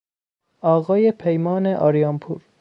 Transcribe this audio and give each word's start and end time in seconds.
آقای 0.61 1.11
پیمان 1.11 1.67
آریانپور 1.67 2.41